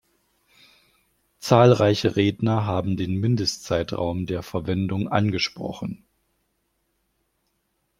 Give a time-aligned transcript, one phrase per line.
[1.37, 6.03] Zahlreiche Redner haben den Mindestzeitraum der Verwendung angesprochen.